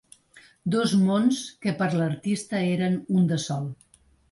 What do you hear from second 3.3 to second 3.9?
de sol.